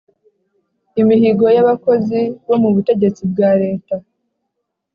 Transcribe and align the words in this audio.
imihigo 1.01 1.45
y 1.55 1.59
abakozi 1.63 2.19
bo 2.47 2.55
mu 2.61 2.69
butegetsi 2.75 3.21
bwa 3.31 3.49
Leta 3.61 3.95